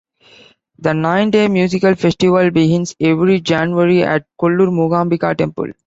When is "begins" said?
2.49-2.95